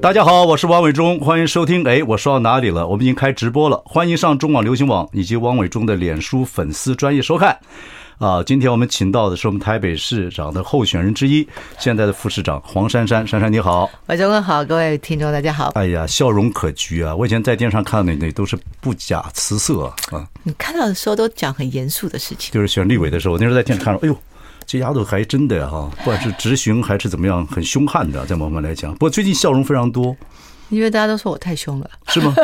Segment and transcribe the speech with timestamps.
[0.00, 1.82] 大家好，我是王伟忠，欢迎收听。
[1.82, 2.86] 哎，我说到哪里了？
[2.86, 7.58] 我们已经开直播了，欢迎上中广流行网以及王伟忠的脸书粉丝专业收看。
[8.18, 11.46] 啊，今天我们请到的是我们台北市长的候选人之一，
[11.80, 13.26] 现在的副市长黄珊珊。
[13.26, 15.70] 珊珊你好，伟忠哥好，各位听众大家好。
[15.74, 17.14] 哎呀，笑容可掬啊！
[17.14, 20.24] 我以前在电视上看到那那都是不假辞色啊。
[20.44, 24.16] 你看到的时候都讲很严肃的事情，就是选立委的时候，我那时候在电视看到，哎呦。
[24.68, 28.92] 这丫头还真的哈，不管是执行还是怎么样，很凶悍的，在我们来讲。
[28.92, 30.14] 不过最近笑容非常多，
[30.68, 32.34] 因为大家都说我太凶了，是吗？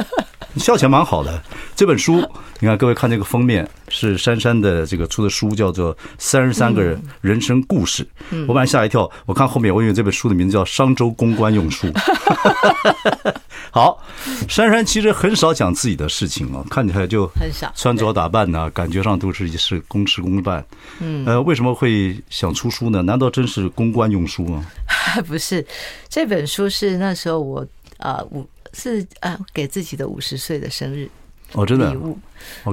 [0.53, 1.43] 你 笑起来蛮好的。
[1.75, 2.21] 这本书，
[2.61, 8.05] 你看各位看这个封面，是珊珊的这个出的书，叫做《三十三个人人生故事》。
[8.47, 11.89] 我本来吓一跳，我看后面，我以为这本书的名字叫《商周公关用书》。
[13.73, 14.01] 好，
[14.49, 20.65] 珊珊其实很少讲自己的事情啊，看起来就很少穿着打扮呐，感觉上都是是公事公办。
[21.01, 23.03] 嗯，呃，为什么会想出书呢？
[23.03, 24.65] 难道真是公关用书吗？
[25.27, 25.67] 不是，
[26.09, 27.67] 这本书是那时候我
[28.05, 28.47] 啊五。
[28.77, 31.09] 是啊，给自己的五十岁的生日
[31.53, 32.19] 哦，真的礼物。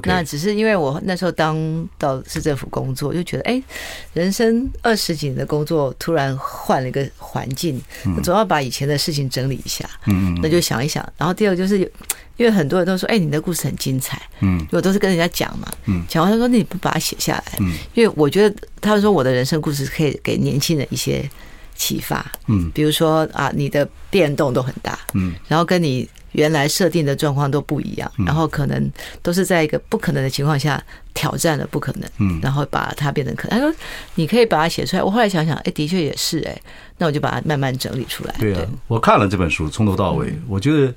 [0.06, 3.62] 那只是因为我那时候当到市政府工作，就觉得哎，
[4.16, 7.80] 人生二十几年的工作突然换了一个环境，
[8.24, 9.88] 总要把以前的事情整理一下。
[10.08, 11.08] 嗯，那就想一想。
[11.20, 11.78] 然后第二个就是，
[12.36, 14.20] 因为很多人都说，哎，你的故事很精彩。
[14.40, 15.72] 嗯，我都是跟人家讲嘛。
[15.86, 17.58] 嗯，讲完他说，那你不把它写下来？
[17.60, 21.30] 嗯，因为我觉得他们说我的人生故事可以给年轻人一些。
[21.82, 28.92] 启发，嗯，比如说啊，你的变动都很大，嗯，然后跟你原来设定的状况都不一样，然后可能
[29.24, 30.80] 都是在一个不可能的情况下
[31.16, 33.60] 挑战了不可能，嗯，然后把它变成可能。
[33.60, 33.76] 他说
[34.14, 36.62] 你可以把它写出来，我后来想想，哎，的确也是，哎，
[37.00, 38.36] 那我就把它慢慢整理出来。
[38.38, 40.94] 对啊，我看了这本书从头到尾，我觉得。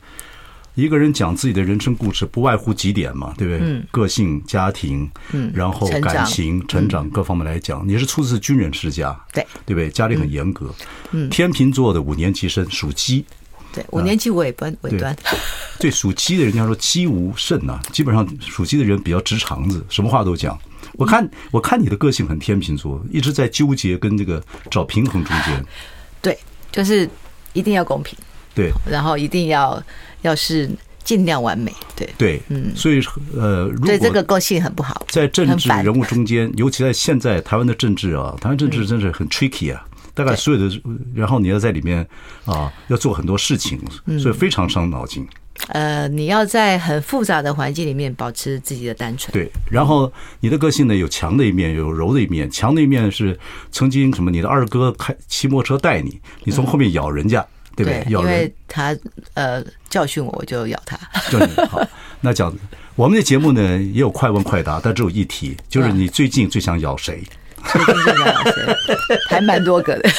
[0.75, 3.61] 一个人讲自己的人生故事，不外乎几点嘛，对不对？
[3.63, 9.89] 嗯，个性、家庭，嗯，然后感情、成长各方面来讲，你是出自军人世家，对，对不对？
[9.89, 10.75] 家里很严格。
[11.13, 13.25] 嗯，天秤座的五年级生属鸡，
[13.73, 15.17] 对，五年级尾端尾端。
[15.79, 20.59] 对，属鸡的人家说鸡无肾呐，基本上属鸡的人比较直肠子，什么话都讲。
[20.95, 25.65] 我看，我看你的个性很天秤座，一直在纠结跟这个找平衡中间。
[26.21, 26.37] 对，
[26.73, 27.09] 就是
[27.53, 28.19] 一定要公平。
[28.55, 29.83] 对，然后一定要
[30.23, 30.71] 要是
[31.03, 33.03] 尽量完美，对对，嗯，所以
[33.37, 39.85] 呃，如果对这个个性很不好，在政治人物中间，尤其在现在台湾的政治啊，台湾政治真是很 tricky 啊，
[40.15, 40.81] 大概所有的，
[41.15, 42.07] 然后你要在里面
[42.45, 43.79] 啊，要做很多事情，
[44.19, 45.27] 所以非常伤脑筋。
[45.69, 49.33] 呃，你要在很复杂的环境里面保持自己的单纯。
[49.33, 52.51] 对，然后你的个性呢，有强的一面，有柔的一面。
[52.51, 53.39] 强的一面是
[53.71, 57.47] 曾经什么，你的二哥开骑摩托车带你，你从后面咬人家。
[57.77, 58.05] 对不对？
[58.09, 58.97] 因为他
[59.35, 60.97] 呃教训我，我就咬他。
[61.31, 61.81] 教训好，
[62.21, 62.55] 那讲，
[62.97, 67.23] 我们的节目呢也有快问快答，但只有一题，就是你最近最想咬谁？
[67.67, 68.77] 最近最想咬谁？
[69.29, 70.11] 还蛮多个的。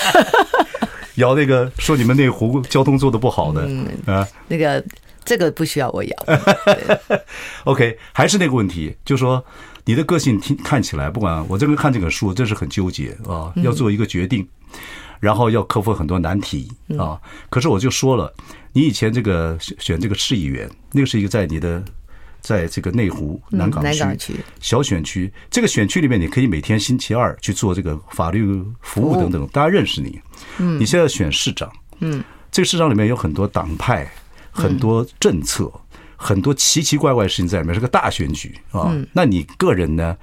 [1.15, 4.83] 咬那个说你们内湖交通做的不好的，嗯啊，那个
[5.23, 6.15] 这个不需要我咬。
[7.63, 9.43] OK，还是那个问题，就说
[9.85, 14.45] 你的个性听看起来，不管我这边看这个书，这是很纠结啊，要做一个决定。
[15.19, 17.19] 然后要克服很多难题啊！
[17.49, 18.33] 可是我就说了，
[18.73, 21.83] 你以前这个选选这个市议员，那个是一个在你的，
[22.41, 23.83] 在这个内湖南港
[24.17, 30.19] 区小选区，这个选区里面，你可以每天星期二去做这个法律服务等等，大家认识你。
[30.57, 34.09] 嗯，你现在选市长，嗯，这个市长里面有很多党派，
[34.51, 35.71] 很多政策，
[36.15, 38.95] 很多奇奇怪怪的事情在里面，是个大选举啊。
[39.13, 40.15] 那你个人呢，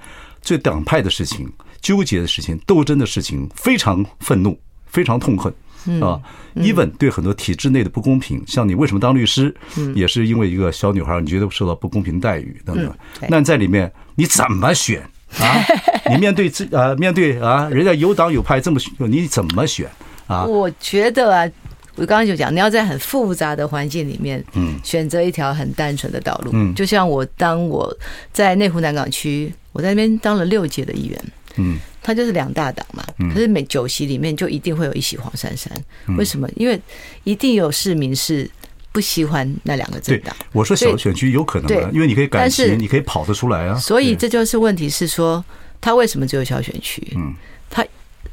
[0.45, 4.57] 对党派的事情、纠结的事情、斗争的事情，非常愤怒。
[4.93, 5.51] 非常痛恨
[5.99, 6.21] 啊
[6.55, 9.53] ！even 对很多体制内的不公平，像你为什么当律师，
[9.95, 12.93] 也是因为一个小女孩，你觉得受到不公平待遇等等。
[13.27, 15.01] 那在里面你怎么选
[15.39, 15.59] 啊？
[16.11, 19.89] 你面对自啊，面对啊，人家有党有派这么选，你怎么选
[20.27, 20.45] 啊？
[20.47, 21.51] 我觉得啊，
[21.95, 26.51] 我刚刚就讲，你要在很复杂的环境里面，嗯，选择一条很单纯的道路。
[26.53, 27.91] 嗯，就像我当我
[28.31, 31.19] 在内湖南港区，我在那边当了六届的议员。
[31.57, 31.79] 嗯。
[32.05, 33.01] 他就是两大党嘛，
[33.33, 35.71] 可是每九席里面就一定会有一席黄珊珊。
[36.17, 36.49] 为什么？
[36.57, 36.77] 因为
[37.23, 38.49] 一定有市民是
[38.91, 40.35] 不喜欢那两个政党。
[40.51, 43.75] 我说小选区有可能啊，因为你可以感情，你可以跑得出来啊。
[43.75, 45.41] 所以这就是问题是说，
[45.79, 47.01] 他为什么只有小选区？
[47.15, 47.33] 嗯，
[47.69, 47.85] 他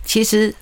[0.05, 0.53] 其实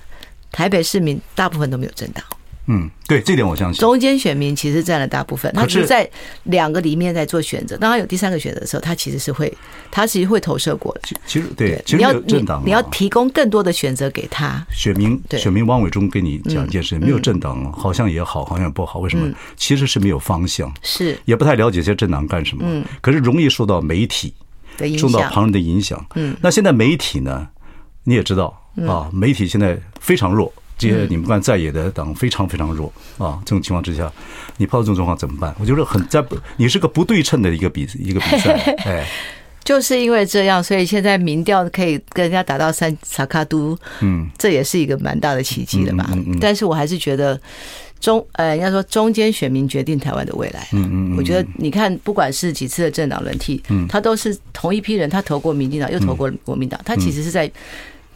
[0.52, 2.22] 台北市民大部分都没有政党。
[2.70, 3.80] 嗯，对，这点我相信。
[3.80, 6.08] 中间选民其实占了大部分，他只是在
[6.44, 7.76] 两个里面在做选择。
[7.78, 9.50] 当他有第三个选择的时候，他其实是会，
[9.90, 11.00] 他其实会投射过的。
[11.26, 14.62] 其实对，其实有政党，你要提供更多的选择给他。
[14.70, 18.98] 选民，选民汪伟忠跟你讲一件事：没有政党，好像也好，好像也不好。
[19.00, 19.32] 为什么？
[19.56, 22.62] 其实是没有方向，是也不太了解这些政党干什么。
[22.66, 24.34] 嗯，可是容易受到媒体
[24.98, 26.04] 受到旁人的影响。
[26.16, 27.48] 嗯，那现在媒体呢？
[28.04, 30.52] 你也知道啊，媒体现在非常弱。
[30.78, 34.10] 这些你们看在野的党非常非常弱啊，这种情况之下，
[34.56, 35.54] 你碰到这种状况怎么办？
[35.58, 38.52] 我觉得很在不，你是个不对称的一个比一个比赛，
[38.86, 39.04] 哎，
[39.64, 46.08] 就是因为这样，所以现在民调可以跟人家打到三萨卡都，嗯，这也是一个蛮大的奇迹的嘛。
[46.40, 47.38] 但是我还是觉得
[47.98, 50.68] 中，呃，应该说中间选民决定台湾的未来。
[50.72, 57.50] 嗯嗯，我觉得你看，不管是几次的政党轮替，嗯，他都是同一批人，他投过民进党，又投过国民党，他其实是在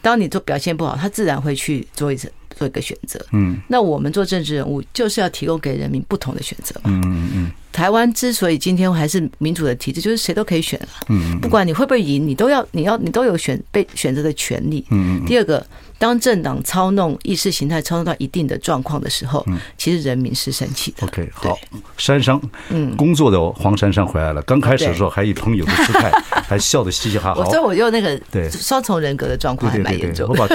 [0.01, 2.31] 当你做表现不好，他自然会去做一次。
[2.57, 15.65] 做一个选择，嗯，那我们做政治人物就是要提供给人民不同的选择嘛，嗯嗯，台湾之所以今天还是民主的体制，就是谁都可以选啊，嗯，不管你会不会赢，你都要你要你都有选被选择的权利，嗯嗯，第二个。
[16.03, 19.45] 当政党操弄意识形态操弄到一定的状况的时候，
[19.77, 21.07] 其实人民是生气的。
[21.07, 21.57] OK，好，
[21.95, 24.41] 珊珊，嗯，工作的黄珊珊回来了。
[24.41, 26.11] 刚开始的时候还以朋友的姿态，
[26.45, 27.45] 还笑得嘻嘻哈哈。
[27.45, 30.27] 所以我就那个对双重人格的状况还蛮严重。
[30.27, 30.45] 我把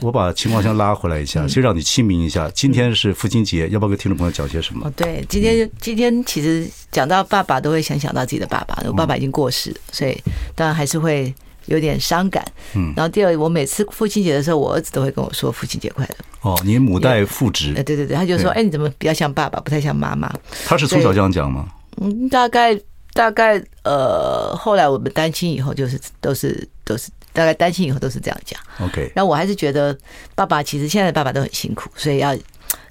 [0.00, 2.50] 我把情况先拉回来一下，先让你清明一下。
[2.54, 4.90] 今天是父亲节，要不要跟听众朋友讲些什么？
[4.96, 8.82] 对，今天今天其实讲到爸爸，都会想想到自己的爸爸。
[8.86, 10.18] 我爸爸已经过世，所以
[10.54, 11.34] 当然还是会。
[11.66, 12.44] 有点伤感，
[12.74, 16.14] 嗯，然后第二，我每次父亲节的时候，我儿子都会跟我说“父亲节快乐”。
[16.42, 20.30] 哦，你母带父职，哎，对对对，他就说：“哎，你怎么比较像爸爸，不太像妈妈？”
[20.66, 21.66] 他是从小这样讲吗？
[22.02, 22.78] 嗯，大概
[23.14, 28.60] 大概呃，后来我们单亲以后，就是都是都是大概单亲以后都是这样讲。
[28.80, 29.96] OK，然后我还是觉得
[30.34, 32.36] 爸爸其实现在的爸爸都很辛苦，所以要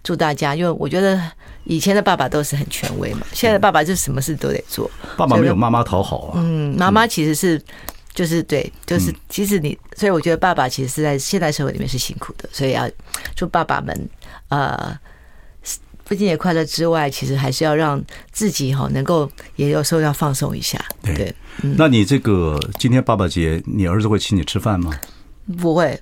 [0.04, 1.22] 祝大家，因为我觉得
[1.66, 4.90] 以前的爸爸都是很权威嘛，现在的爸爸就什么事都得做。
[5.16, 6.34] 爸爸没有妈妈讨好啊。
[6.38, 7.62] 嗯，妈妈其实是。
[8.14, 12.90] 就是对，就是其实你，所以我觉得爸爸其实是在现代社会里面是辛苦的，所以要
[13.36, 14.10] 祝爸爸们
[14.50, 14.96] 呃
[16.06, 20.80] 父亲节快乐之外，其实还是要让自己哈能够也有时候要放松一下。
[21.02, 24.94] 对，那你这个今天爸爸节，你儿子会请你吃饭吗？
[25.58, 26.00] 不会，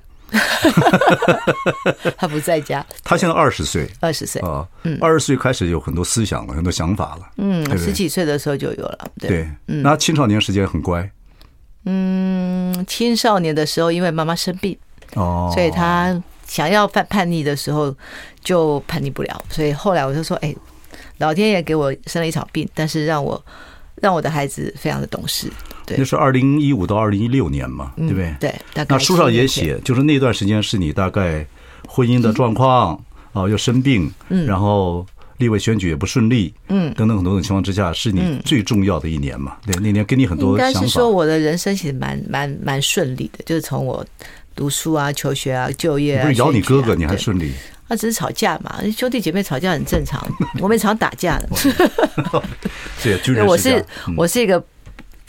[2.18, 2.86] 他不在家。
[3.04, 7.32] 他现在二十岁，二十岁啊，嗯，二十岁开始有很多思想了，很多想法了。
[7.38, 9.08] 嗯，十几岁的时候就有了。
[9.20, 11.10] 对，嗯，那青少年时间很乖。
[11.86, 14.78] 嗯，青少年的时候，因为妈妈生病，
[15.16, 17.96] 哦，所以他想要犯叛逆的时候
[18.44, 20.56] 就叛逆不了，所以后来我就说，哎，
[21.18, 23.44] 老天爷给我生了一场病，但是让我
[23.96, 25.52] 让我的孩子非常的懂事。
[25.86, 28.36] 对，那是二零一五到二零一六年嘛，对不对？
[28.40, 28.56] 对，
[28.88, 31.46] 那书上也写，就是那段时间是你大概
[31.88, 35.06] 婚姻的状况啊，又生病，嗯，然后。
[35.42, 39.58] 立委选举也不顺利，嗯，等等很多种情况之下，是你最重要的一年嘛？
[39.66, 40.72] 对，那年给你很多想法。
[40.72, 44.06] 应该是说我的人生其实蛮蛮蛮顺利的，就是从我
[44.56, 46.28] 读书啊、求学啊、就业啊。
[46.28, 47.52] 不是咬你哥哥，你还顺利？
[47.88, 50.26] 那只是吵架嘛，兄弟姐妹吵架很正常，
[50.62, 51.50] 我们常打架的。
[53.04, 53.84] 对， 我是
[54.16, 54.64] 我是一个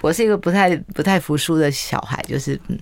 [0.03, 2.79] 我是一个不太不太服输的小孩，就是嗯，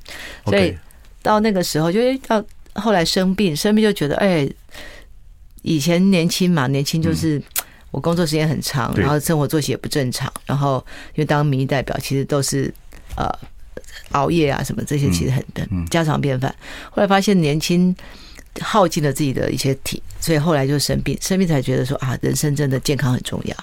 [0.47, 0.77] 所以
[1.23, 2.45] 到那个时候，就是到
[2.75, 4.47] 后来生病，生病就觉得哎。
[5.63, 7.41] 以前年轻嘛，年轻就是
[7.91, 10.85] 我工作时间很长，然后生活作息也不正常，然后
[11.15, 12.73] 因为当民意代表，其实都是
[13.17, 13.29] 呃
[14.13, 16.55] 熬夜啊什么这些，其实很很家常便饭。
[16.91, 17.95] 后来发现年轻
[18.61, 23.57] 耗尽了自己的一些体，所以后来就生病，生病才觉得说啊，人生真的健康很重要。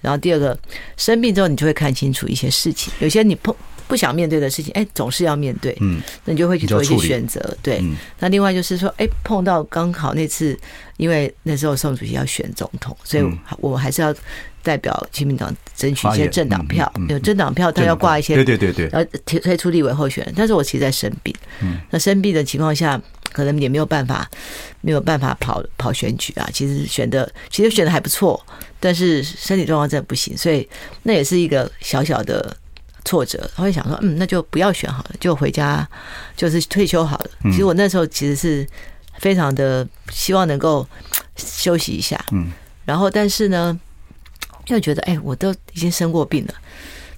[0.00, 0.58] 然后第二个
[0.96, 3.54] 生病之后，你就会看清楚一些事情，有些你碰。
[3.92, 5.76] 不想面对的事情，哎，总是要面对。
[5.82, 7.54] 嗯，那你就会去做一些选择。
[7.60, 7.84] 对，
[8.20, 10.58] 那另外就是说，哎，碰到刚好那次，
[10.96, 13.24] 因为那时候宋主席要选总统，所以
[13.58, 14.14] 我还是要
[14.62, 16.90] 代表亲民党争取一些政党票。
[17.10, 20.32] 有政党票，他要挂一些，对对对对，要推推出立委候选人。
[20.34, 22.98] 但是我其实在生病，嗯，那生病的情况下，
[23.30, 24.26] 可能也没有办法，
[24.80, 26.48] 没有办法跑跑选举啊。
[26.50, 28.42] 其实选的，其实选的还不错，
[28.80, 30.66] 但是身体状况真的不行，所以
[31.02, 32.56] 那也是一个小小的。
[33.04, 35.86] 挫折，他会想说，嗯，那就不要选好了，就回家，
[36.36, 37.30] 就是退休好了。
[37.44, 38.66] 其实我那时候其实是
[39.18, 40.86] 非常的希望能够
[41.36, 42.50] 休息一下，嗯，
[42.84, 43.78] 然后但是呢，
[44.66, 46.54] 又觉得，哎，我都已经生过病了，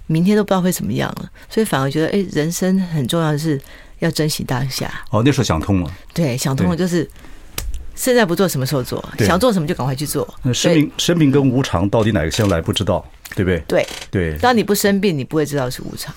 [0.07, 3.61] 明天都不知道会怎么样了，所以反而觉得，哎，人生很重要的是
[3.99, 4.93] 要珍惜当下。
[5.11, 7.09] 哦，那时候想通了，对，想通了，就是
[7.95, 10.27] 现在不做什么时候做，想做什么就赶快去做。
[10.43, 12.61] 那生命，生命跟无常到底哪个先来？
[12.61, 13.05] 不知道。
[13.35, 13.65] 对不对？
[13.67, 16.15] 对对，当你不生病，你不会知道是无常。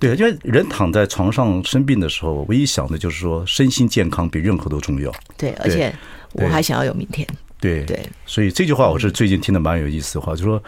[0.00, 5.12] 对，因为人躺在床上生病的时候，唯一想的就是说身心健康比任何都重要。
[5.36, 5.94] 对，而且
[6.32, 7.24] 我还想要有明天。
[7.58, 10.62] 对对，所以这句话我是最近听的蛮有意思的话，就说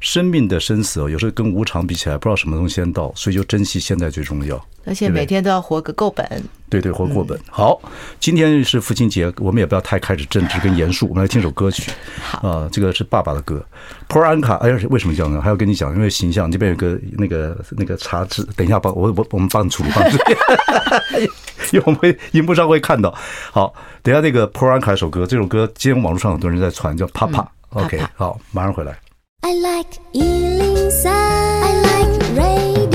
[0.00, 4.60] 生命的生死哦，有时候跟无常比起来，不知道什么东西先到，所以就珍惜现在最重要。
[4.84, 6.26] 而且每天都要活个够本。
[6.68, 7.38] 对对，活过本。
[7.48, 7.80] 好，
[8.18, 11.92] 今天是父亲节，我们也不要太开始正直跟严肃，我们来听首歌曲。
[12.20, 13.64] 好，啊，这个是爸爸的歌。
[14.08, 15.40] p o r a n k a，哎呀，为什么这样呢？
[15.40, 19.90] 还要跟你讲，因为形象这边有个那个那个茶字，等一下帮我我我们帮你处理，
[21.84, 23.14] 我们会荧幕上会看到。
[23.50, 27.40] 好，等一下那个普尔安卡一首歌，这首歌今天网络上很多人在传，叫《啪啪》。
[27.70, 28.98] OK，好，马上回来。
[29.40, 32.92] I like 103, I like radio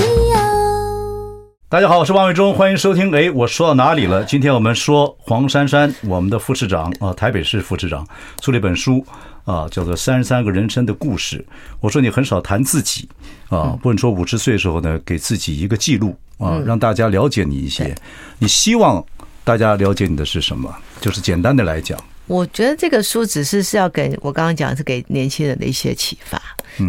[1.70, 3.14] 大家好，我是王伟忠，欢迎收听。
[3.14, 4.24] 哎，我说到哪里了？
[4.24, 8.08] 今天我们说黄珊珊，我们的副市长啊，台北市副市长，
[8.40, 9.06] 出了一本书
[9.44, 11.40] 啊，叫做《三十三个人生的故事》。
[11.82, 13.10] 我说你很少谈自己
[13.50, 17.96] 啊，不能说五十岁的时候呢，给自己一个记录啊，让大家了解你一些。
[18.40, 19.04] 你希望
[19.44, 20.74] 大家了解你的是什么？
[21.02, 26.42] 就是简单的来讲，我觉得这个书只是是要给我刚刚讲是给年轻人的一些启发，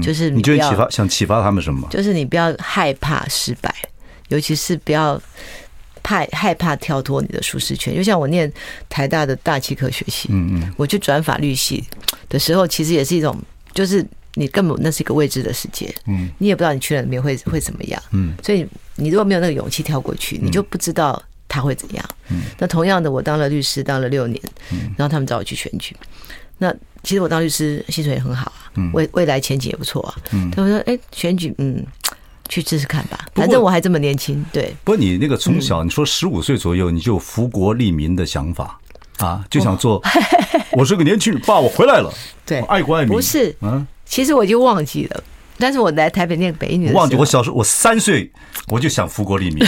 [0.02, 1.87] 就是你觉得启发想启发他们什么？
[1.90, 3.75] 就是你不要害怕失败。
[4.28, 5.19] 尤其是不要
[6.02, 8.52] 怕害怕跳脱你的舒适圈，就像我念
[8.87, 11.83] 台大的大气科学系，嗯嗯，我去转法律系
[12.28, 13.35] 的时候，其实也是一种，
[13.73, 18.66] 就是你根本那是一个未知的世界，嗯，你也不知道你去了里面会会怎么样，嗯，所以
[18.97, 22.42] 你如果没有那个勇气跳过去，你就不知道他会怎样，嗯。
[22.58, 24.40] 那同样的，我当了律师当了六年，
[24.73, 25.97] 嗯然后他们找我去选举，
[26.58, 30.50] 那其实我当律师薪水也很好啊，未未来前景也不错啊，嗯。
[30.50, 31.85] 他们说，哎，选举，嗯。
[32.50, 34.42] 去试试看吧，反正我还这么年轻。
[34.50, 38.80] 对，不过你那个从小，你说十五岁左右你就福国利民的想法
[39.18, 40.02] 啊，就想做。
[40.73, 42.11] 我是个年轻人，爸，我回来了。
[42.47, 43.12] 对，爱国爱民。
[43.12, 45.22] 不是，嗯，其实我已经忘记了。
[45.58, 48.30] 但是我来台北念北一女，忘记我小时候，我三岁
[48.68, 49.66] 我就想福国利民。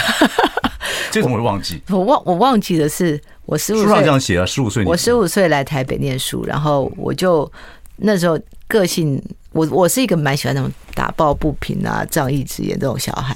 [1.10, 1.82] 这种我忘记。
[1.88, 4.84] 我忘我忘记的是，我十五岁书上这样写啊，十五岁。
[4.84, 7.50] 我十五岁来台北念书，然后我就
[7.96, 9.20] 那时候个性。
[9.52, 13.34] 我我是一个蛮喜欢那种打抱不平啊、仗义执言这种小孩，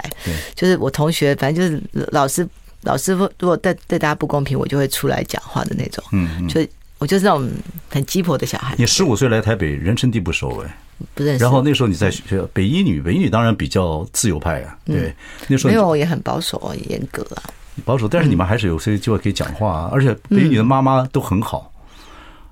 [0.55, 2.49] 就是我同学，反正就是老师
[2.83, 6.65] 老师如果对对大家不公平，我就会出来讲话的那种，嗯，就
[6.99, 7.51] 我就是那种
[7.91, 8.77] 很鸡婆的小孩。
[8.79, 10.79] 你十五岁来台北，人生地不熟哎，
[11.15, 11.43] 不认识。
[11.43, 15.15] 然后那时候你在学校北一女，北一女当然比较自由派啊，对，
[15.49, 17.43] 那时候因为我也很保守啊，严格啊，
[17.85, 21.71] 保守，但是你们还是有些机会可以讲话啊，而且北一女的妈妈都很好。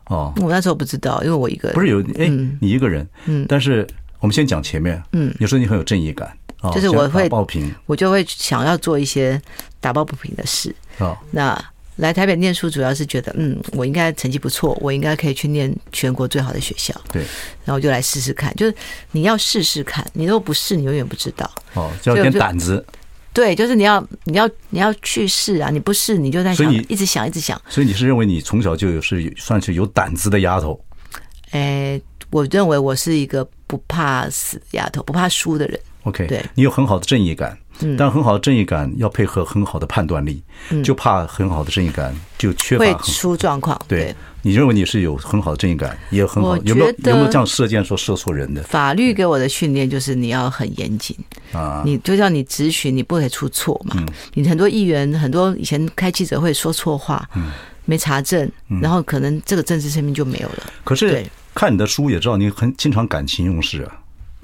[0.06, 1.74] 哦，我那时候不知道，因为我一个人。
[1.74, 2.28] 不是有哎，
[2.60, 3.86] 你一个人，嗯，但是
[4.18, 6.36] 我们先讲前面，嗯，你说你很有正义感，
[6.74, 7.30] 就是我会
[7.86, 9.40] 我就会想要做一些
[9.80, 10.74] 打抱不平的事。
[10.98, 11.58] 哦，那
[11.96, 16.94] 来台北念书主要是觉得，嗯，我应该成绩不错，我应该可以去念全国最好的学校。
[17.12, 17.22] 对，
[17.64, 18.74] 然后我就来试试看，就是
[19.10, 21.50] 你要试试看，你如果不试，你永远不知道。
[21.74, 22.84] 哦，就要点胆子。
[23.34, 25.70] 对，就是你要，你要，你要去试啊！
[25.70, 27.58] 你不试，你就在想，一直想，一直想。
[27.66, 30.78] 所以你是认为你从小就有是算是有胆子的丫头？
[31.52, 31.98] 哎，
[32.30, 35.80] 我认为我是一个不怕死丫头，不怕输的人。
[36.02, 37.58] OK，对，你有很好的正义感，
[37.98, 40.42] 但很好的正义感要配合很好的判断力，
[40.84, 43.80] 就怕很好的正义感就缺乏，会出状况。
[43.88, 44.14] 对。
[44.44, 48.60] 你认为你是有很好的正义感，也有很好，有没有有没有这样射箭说射错人的？
[48.64, 51.16] 法律给我的训练就是你要很严谨
[51.52, 54.04] 啊，你就像你咨询，你不可以出错嘛。
[54.34, 57.24] 你很多议员，很多以前开记者会说错话，
[57.84, 58.50] 没查证，
[58.80, 60.64] 然后可能这个政治生命就没有了。
[60.82, 61.24] 可是
[61.54, 63.92] 看你的书也知道你很经常感情用事啊。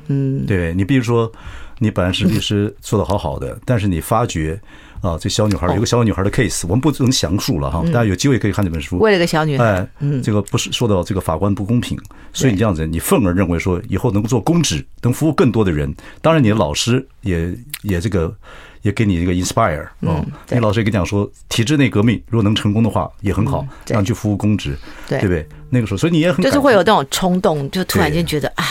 [0.07, 1.31] 嗯，对，你比如说
[1.79, 4.61] 你本来是律师做的好好的，但是你发觉。
[5.01, 7.85] 啊，这小女孩有个小女孩的 case，我们不能详述了哈。
[7.85, 8.99] 大家有机会可以看这本书。
[8.99, 11.97] 为了个小女孩，哎，嗯，这个不是说到这个法官不公平，
[12.33, 15.95] 所以你这样子，你愤而认为说以后能够做公职，能服务更多的人。
[16.21, 18.35] 当然，你的老师也也这个
[18.83, 20.27] 也给你一个 inspire 嗯。
[20.51, 25.47] 你老师也跟你讲说，体制内革命如果能成功的话也很好，让你去服务公职，对不对？
[25.71, 28.65] 那个时候，所以你也很就是会有那种冲动，就突然间觉得啊，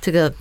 [0.00, 0.32] 这个。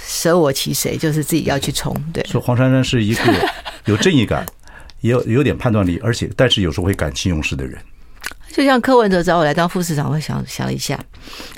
[0.00, 1.94] 舍我其谁，就是自己要去冲。
[2.12, 3.22] 对，说黄珊珊是一个
[3.86, 4.44] 有正义感，
[5.00, 7.78] 也有有点判断力，而且但是有时候会感情用事的人。
[8.52, 10.98] 就像柯文哲找我来当副市长，我想想一下，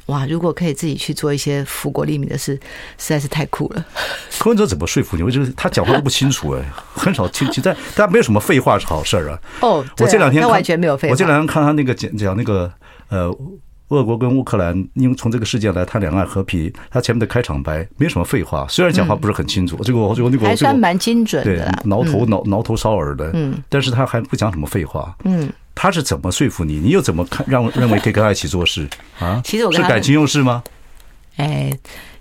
[0.06, 2.54] 哇，如果可以自己去做一些福国利民的事，
[2.96, 3.86] 实在是太酷了。
[4.40, 5.22] 柯文哲怎么说服你？
[5.22, 6.64] 我觉得他讲话都不清楚哎，
[6.94, 9.38] 很少听，其实他没有什么废话是好事儿啊。
[9.60, 11.12] 哦，我这两天他完全没有废话。
[11.12, 12.72] 我这两天看他那个讲讲那个
[13.10, 13.32] 呃。
[13.88, 26.78] 俄国跟乌克兰，因为从这个事件来谈两岸和平，他前面的开场白没什么废话，虽然讲话不是很清楚，这个我这个那个还算蛮精准的，对，挠头挠挠头烧耳的，嗯，但是他还不讲什么废话，嗯，他是怎么说服你？
[26.78, 28.88] 你又怎么看让认为可以跟他一起做事？
[29.18, 29.40] 啊？
[29.44, 30.62] 其实我是感情用事吗？
[31.36, 31.72] 哎，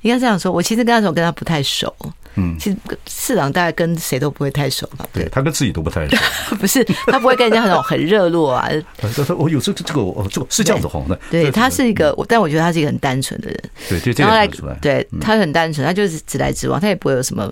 [0.02, 1.94] 应该这样说，我其实跟他说我跟他不太熟，
[2.38, 2.78] 嗯，其实
[3.08, 5.06] 市长大概跟谁都不会太熟嘛。
[5.12, 6.16] 对，他跟自己都不太熟。
[6.58, 8.70] 不是，他不会跟人家那种很热络啊。
[8.98, 13.60] 他说：“我有这这个，我，这个是这样子红的。”对，他是一个，但我觉得他是一个很单纯的人。
[13.90, 14.48] 对，这这样来，
[14.80, 17.52] 对他很单纯，他就是直来直往，他也不会有什么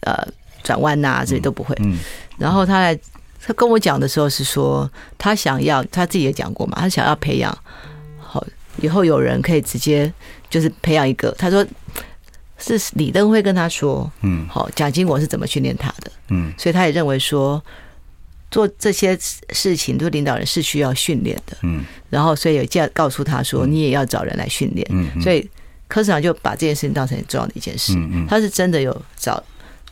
[0.00, 0.16] 呃
[0.62, 1.74] 转弯呐，这些都不会。
[1.80, 1.98] 嗯。
[2.38, 2.98] 然后他来，
[3.44, 7.56] 他跟我讲的时候是说，他想要他自己也讲过嘛，他想要培养
[8.18, 8.46] 好
[8.80, 10.10] 以后有人可以直接
[10.48, 11.30] 就是培养一个。
[11.32, 11.66] 他说
[12.60, 17.62] 是李登辉跟他说，嗯，好，蒋经国是怎么训练他的，嗯，所以他也认为说
[18.50, 19.16] 做这些
[19.50, 25.48] 事情，做领导人是需要训练的，嗯，然后所以有这样告诉他说，你也要找人来训练，嗯，所以
[25.88, 29.42] 柯市长就把这件事情当成很重要的一件事，嗯，他是真的有找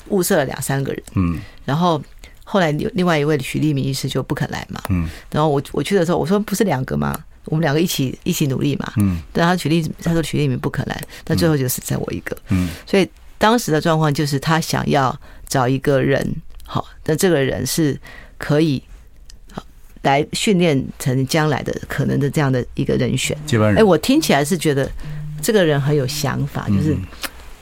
[0.09, 2.03] 物色了两三个人，嗯，然后。
[2.51, 7.15] 后来有另外一位徐立明医师就不肯来嘛，嗯，然后我我去的时候，我说不是两个吗？
[7.51, 15.15] 我们两个一起一起努力嘛，嗯，但他许立他说许立明不可能，但最后就是在我一个，嗯，所以当时的状况就是他想要
[15.49, 17.99] 找一个人，好，但这个人是
[18.37, 18.83] 可以
[19.53, 19.63] 好
[20.03, 23.79] 来训练成将来的可能的这样的一个人选，接班人。
[23.79, 24.91] 哎，我听起来是觉得
[25.43, 26.97] 这个人很有想法，就是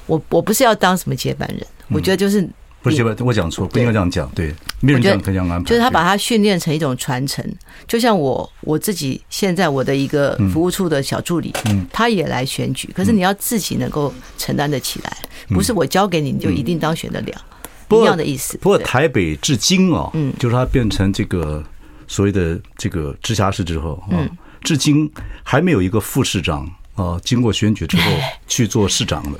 [0.07, 2.49] 我我不是要当什么接班人，我觉得就是。
[2.91, 4.31] 不是，我讲错，不应该这样讲。
[4.35, 5.69] 对，没有人这样可以这样安排。
[5.69, 7.45] 就是他把他训练成一种传承，
[7.89, 11.53] 就像我我自己现在我的一个服务处的小助理，
[11.93, 15.17] 他也来选举，可是你要自己能够承担得起来，
[15.49, 17.45] 不是我交给你你就一定当选得了，
[17.91, 18.57] 一样的意思。
[18.59, 21.63] 不过台北至今啊，嗯，就是它变成这个
[22.07, 24.23] 所谓的这个直辖市之后啊，
[24.63, 25.11] 至今
[25.43, 28.13] 还没有一个副市长啊，经过选举之后
[28.47, 29.39] 去做市长的。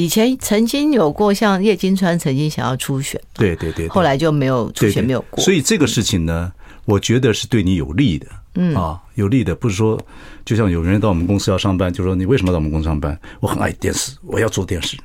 [0.00, 5.44] 以前曾经有过，像叶金川曾经想要初选，对对对，后来就没有初选，没有过。
[5.44, 6.50] 所以这个事情呢，
[6.86, 10.00] 我觉得是对你有利的，嗯啊，有利的，不是说
[10.42, 13.18] 就像有人到我们公司要上班，就说你为什么到我们公司上班？
[13.40, 14.96] 我很爱电视，我要做电视，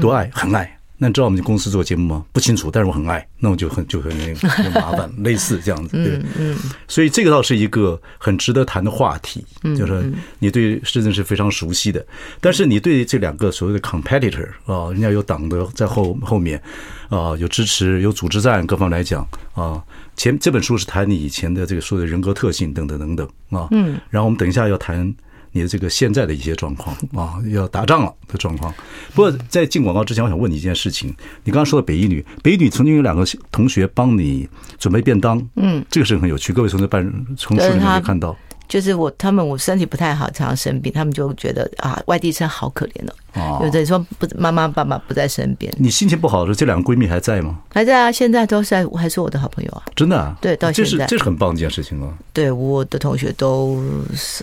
[0.00, 0.75] 多爱，很爱。
[0.98, 2.24] 那你知道我们公司做节目吗？
[2.32, 6.56] 不清楚，但是我很爱，那我就很就很那个 很麻烦，类似这样子，对，嗯，
[6.88, 9.44] 所以这个倒是一个很值得谈的话题，
[9.76, 12.04] 就是你对市政是非常熟悉的，
[12.40, 16.60] 但是你对这两个所谓的 competitor 啊，人家有党的在后后面
[17.08, 19.82] 啊，有支持，有组织战，各方来讲啊，
[20.16, 25.14] 前这本书是谈你以前的这个所谓的人格特性等等等等啊，嗯，然后我们等一下要谈。
[25.56, 28.72] 你的这个现在的一些状况啊，要打仗了的状况。
[29.14, 31.08] 不过在进广告之前，我想问你一件事情。
[31.44, 34.46] 你刚刚说的北一女，北一女曾经有两个同学帮你
[34.78, 36.52] 准备便当，嗯，这个是很有趣。
[36.52, 38.36] 各位从这办从书里面可以看到。
[38.68, 43.60] 就是我，他们我身体不太好，常常生病，他们就觉得啊，外地生好可怜哦。
[43.62, 45.72] 有的人说不，妈妈爸爸不在身边。
[45.76, 47.58] 你心情不好的时候，这两个闺蜜还在吗？
[47.72, 49.82] 还在啊，现在都是还是我的好朋友啊。
[49.94, 50.34] 真的啊？
[50.40, 52.08] 对，到现在这是这是很棒的一件事情啊。
[52.32, 53.82] 对，我的同学都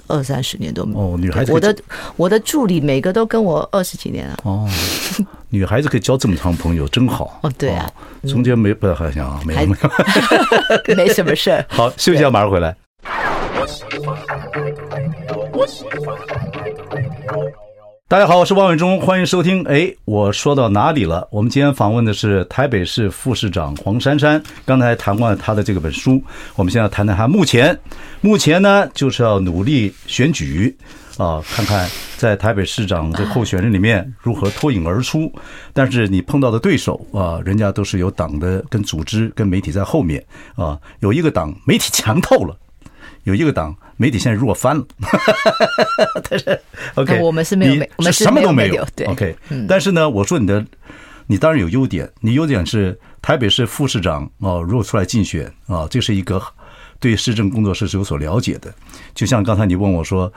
[0.07, 0.99] 二三十年都没有。
[0.99, 1.75] 哦，女孩子，我的
[2.15, 4.37] 我的助理每个都跟我二十几年了。
[4.43, 4.69] 哦，
[5.49, 7.39] 女孩子可以交这么长朋友，真好。
[7.41, 7.89] 哦，对啊，
[8.27, 9.75] 中间没不要好像啊，没没
[10.95, 11.65] 没什么事儿。
[11.67, 12.75] 好，休息一下，马上回来。
[18.07, 19.63] 大家好，我是王伟忠，欢迎收听。
[19.65, 21.27] 哎，我说到哪里了？
[21.31, 24.41] 我们今天访问的是台北市副市长黄珊珊。
[24.65, 26.21] 刚才谈过了他的这个本书，
[26.55, 27.77] 我们现在谈谈他目前。
[28.21, 30.75] 目前呢，就是要努力选举
[31.17, 35.31] 啊，看看在台北市长的候选人里面如何脱颖而出。
[35.71, 40.23] 但是你碰到的对手啊，人家都是有党的、跟组织、跟媒体在后面
[40.55, 42.57] 啊，有一个党媒体强透了。
[43.23, 44.85] 有一个党媒体现在弱翻了，
[46.29, 46.59] 但是
[46.95, 48.85] OK，我们是没有，我们什么都没有。
[48.95, 49.35] 对，OK，
[49.67, 50.65] 但是呢，我说你的，
[51.27, 56.41] 你当然有优点，你优点是台北市副市长啊，如果出来竞选啊，这是一个
[56.99, 58.73] 对市政工作室是有所了解的。
[59.13, 60.31] 就像刚才你问我说。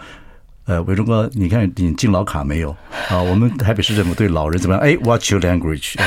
[0.66, 2.74] 呃，伟忠哥，你看你敬老卡没有
[3.08, 3.22] 啊？
[3.22, 4.82] 我们台北市政府对老人怎么样？
[4.82, 6.04] 哎，Watch your language 啊，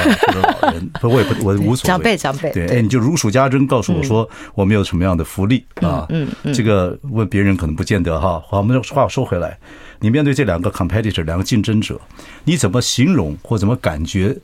[0.61, 1.87] 老人， 不，我也不，我无所谓。
[1.87, 6.05] 长辈，长辈，对，哎，你就如数家珍，告诉我说我们有什么样的福利啊？
[6.09, 8.43] 嗯嗯，这个问别人可能不见得哈。
[8.49, 9.57] 好，我们话说回来，
[10.01, 11.97] 你面对这两个 competitor，两个竞争者，
[12.43, 14.35] 你怎么形容或怎么感觉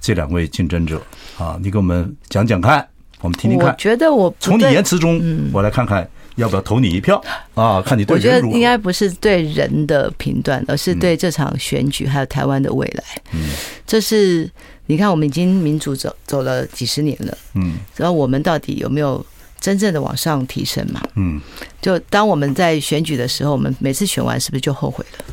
[0.00, 1.00] 这两位竞争者
[1.38, 1.56] 啊？
[1.62, 2.84] 你给我们讲讲看，
[3.20, 3.68] 我们听听看。
[3.68, 6.10] 我觉得我从你言辞中，我来看看。
[6.36, 7.22] 要不要投你一票
[7.54, 7.82] 啊？
[7.82, 8.36] 看你对人。
[8.36, 13.04] 我觉得应该不是对人的评断，而是对这场选举还有台湾的未来。
[13.32, 13.48] 嗯，
[13.86, 14.50] 这是
[14.86, 17.36] 你看，我们已经民主走走了几十年了。
[17.54, 19.24] 嗯，然后我们到底有没有
[19.60, 21.02] 真正的往上提升嘛？
[21.16, 21.40] 嗯，
[21.82, 25.24] 就当我们在选举的时候，我们每次选完是不是就后悔了？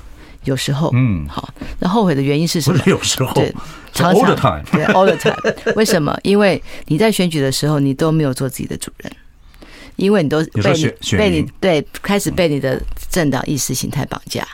[0.44, 2.82] 有时候，嗯，好，那后悔的原因是什么？
[2.86, 3.54] 有时候，对，
[3.94, 5.74] 常常对，all the time。
[5.76, 6.18] 为什么？
[6.24, 9.12] 因为你在选举的时候，你都没有做自己的主人。
[9.98, 14.48] 因为你都被被你对开始被你的政党意识形态绑架，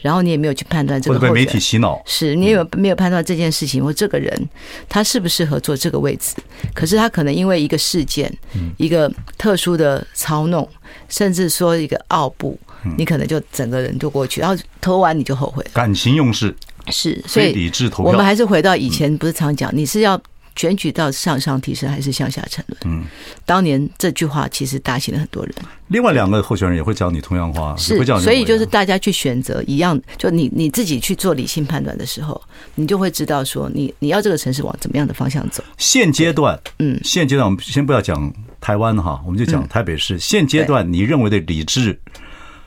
[0.00, 4.48] 然后你也没有去判断这个，或者被媒体洗脑，是你有没有判断这件事情或这个人
[4.88, 6.34] 他适不适合做这个位置？
[6.74, 8.32] 可是他可能因为一个事件，
[8.76, 10.68] 一个特殊的操弄，
[11.08, 12.58] 甚至说一个傲步，
[12.96, 16.54] 你可能就整个人就过去，然后投完你就后悔了，感情用事。
[16.90, 18.10] 是，所以理智投票。
[18.10, 20.20] 我们还是回到以前，不是常讲你是要。
[20.58, 22.78] 选举到向上提升还是向下沉沦？
[22.84, 23.04] 嗯，
[23.46, 25.54] 当年这句话其实打醒了很多人。
[25.86, 32.42] 另外两个候选人也会讲你同样话，是，所以就是大家去选择一样，就你你自己去做理性判断的时候，
[32.74, 35.62] 你就会知道说你你要这个城市往怎么样的方向走。
[35.76, 40.18] 现阶段，嗯，现阶段我们先不要讲台湾哈，我们就讲台北市。
[40.18, 41.96] 现阶段你认为的理智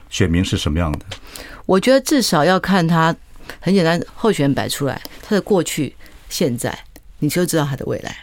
[0.10, 1.00] 选民是什么样的？
[1.66, 3.14] 我觉得至少要看他
[3.60, 5.94] 很简单，候选人摆出来他的过去、
[6.30, 6.78] 现在。
[7.22, 8.14] 你就知道他的未来，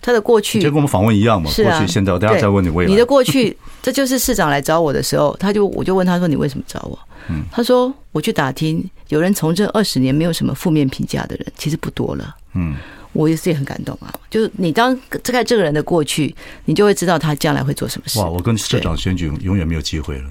[0.00, 1.50] 他的过去就跟我们访问一样嘛。
[1.50, 2.90] 啊，过去、现在，我等下再问你未来。
[2.90, 12.76] 你的过去， 这就是市长来找我的时候，他就我就问他说：“你为什么找我？”嗯，他说：“我去打听，有人从政二十年没有什么负面评价的人，其实不多了。”嗯。
[13.14, 16.32] 我也是也很感动啊，就是你当这个这个人的过去，
[16.66, 18.18] 你就会知道他将来会做什么事。
[18.20, 20.24] 哇，我跟社长选举永远没有机会了，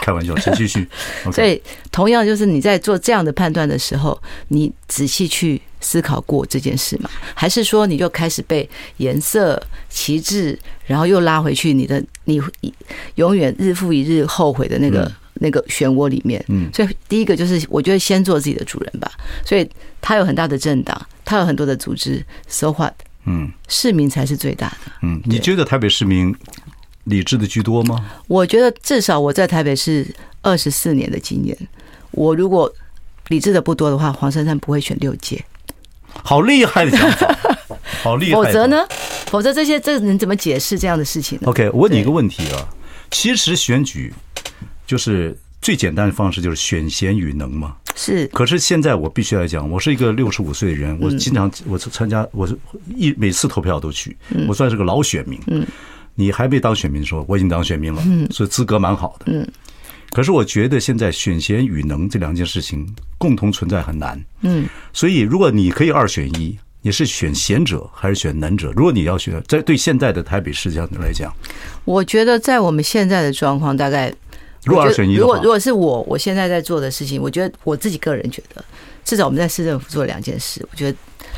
[0.00, 0.86] 开玩笑，请继续。
[1.32, 7.10] 所以同样就是你在做这样的判断的时候，你仔细去思考过这件事吗？
[7.34, 8.66] 还是说你就开始被
[8.96, 12.40] 颜色、旗帜，然后又拉回去你的你
[13.16, 16.42] 永远日复一日后悔的那个、嗯、那个漩涡里面？
[16.48, 19.12] 嗯，所以第一个就是我觉得先做自己的主人吧。
[19.44, 19.68] 所以
[20.00, 21.06] 他有很大的政党。
[21.24, 22.92] 他有很多的组织，so what？
[23.24, 24.92] 嗯，市民才是最大的。
[25.02, 26.34] 嗯，你觉得台北市民
[27.04, 28.04] 理智的居多吗？
[28.26, 30.06] 我觉得至少我在台北是
[30.42, 31.56] 二十四年的经验，
[32.10, 32.70] 我如果
[33.28, 35.42] 理智的不多的话，黄珊珊不会选六届。
[36.24, 37.36] 好厉害的想法，
[38.02, 38.32] 好厉害。
[38.34, 38.86] 否则呢？
[39.26, 42.68] 否则这些这人怎么解释这样的事情呢？OK，我问你一个问题啊，
[43.10, 44.12] 其实选举
[44.86, 47.74] 就是最简单的方式，就是选贤与能嘛。
[47.94, 52.56] 是，可是现在我必须来讲，我是一个六十五岁的人，我经常我参加，我是
[52.94, 54.16] 一每次投票都去，
[54.48, 55.38] 我算是个老选民。
[55.46, 55.66] 嗯，
[56.14, 59.26] 你还没当选民的时候，我已经当选民了，嗯，所以资格蛮好的。
[59.32, 59.46] 嗯，
[60.12, 62.86] 可是我觉得现在选贤与能这两件事情
[63.18, 64.22] 共同存在很难。
[64.42, 68.70] 嗯，所以如果你可以二选一，你是选贤者还是选能者？
[68.76, 71.34] 如果你要选，在对现在的台北市这样来讲，
[71.84, 74.12] 我觉得在我们现在的状况，大概。
[74.64, 78.64] 如果二选一，如果如果是我，我现在在做的事情，我觉得我自己个人觉得，
[79.04, 80.96] 至少我们在市政府做两件事，我觉得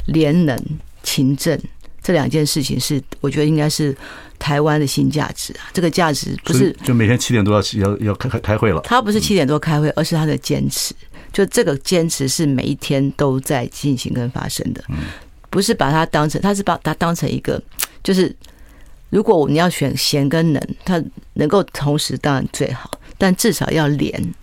[0.08, 0.62] 廉能
[1.02, 1.58] 勤政
[2.04, 3.96] 这两件事情是，我觉得应该是
[4.38, 5.66] 台湾的新价值啊。
[5.72, 10.94] 这个价值不是就每天七点多要要要开开开会了，他不是七点多开会，而是他的坚持。
[11.32, 14.84] 就这个坚持是每一天都在进行跟发生的，
[15.50, 17.60] 不是把它当成，他是把它当成一个，
[18.04, 18.32] 就是
[19.10, 22.90] 如果我们要选贤跟能，他能够同时当然最好。
[23.16, 24.34] 但至少要廉，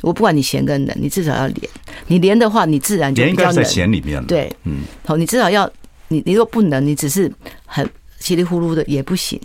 [0.00, 1.70] 我不管你贤跟能，你至少要廉。
[2.08, 4.26] 你廉的话，你自然就应该在贤里面了。
[4.26, 5.70] 对，嗯，好，你至少要
[6.08, 7.32] 你，你若不能，你只是
[7.64, 9.40] 很稀里糊涂的也不行。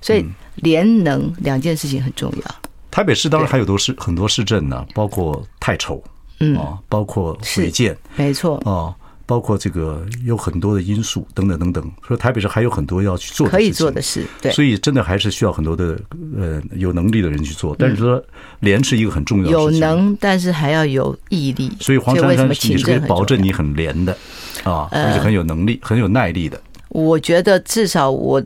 [0.00, 0.24] 所以
[0.56, 2.54] 连能两件事情很重要。
[2.90, 6.02] 台北市当然还有多市很多市政呢，包括太丑，
[6.40, 6.56] 嗯，
[6.88, 8.94] 包括违建，没错，哦。
[9.26, 15.98] 包括这个有很多的因素等等等等，所以台北市还有很多要去做的可以做的事，对，所以真的还是需要很多的
[16.36, 17.74] 呃有能力的人去做。
[17.76, 18.22] 但是说
[18.60, 21.70] 廉是一个很重要的事情，有能，但是还要有毅力。
[21.80, 24.16] 所以黄珊珊，你是可以保证你很廉的
[24.62, 26.60] 啊，而且很有能力、很有耐力的。
[26.90, 28.40] 我觉得至少我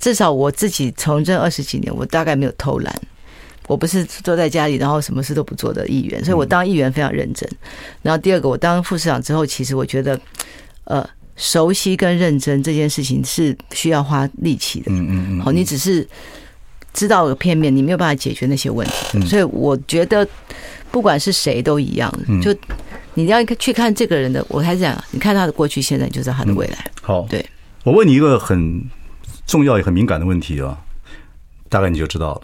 [0.00, 3.00] 至少我自己从政二十几年，我大概没有偷懒。
[3.66, 7.48] 我不是坐在家里，然后什么事都不做的议员，所以我当议员非常认真。
[8.02, 10.18] 然后第二个，我当副市长之后，其实我觉得，
[10.84, 14.92] 呃，熟悉跟认真这件事情是需要花力气的。
[14.92, 15.40] 嗯嗯嗯。
[15.40, 16.06] 好，你只是
[16.94, 19.20] 知道个片面，你没有办法解决那些问题。
[19.26, 20.26] 所以我觉得，
[20.90, 22.54] 不管是谁都一样，就
[23.14, 26.90] 你要去看这个人的，我还是讲，你看他的过去、现在，你就知道他的未来。
[27.02, 27.44] 好，对。
[27.82, 28.84] 我问你一个很
[29.46, 30.78] 重要也很敏感的问题啊，
[31.68, 32.42] 大概你就知道了。